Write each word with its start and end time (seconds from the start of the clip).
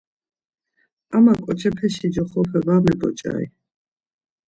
Ama 1.15 1.33
ǩoçepeşi 1.43 2.07
ncoxope 2.09 2.59
var 2.65 2.79
mebonç̌ari. 2.83 3.47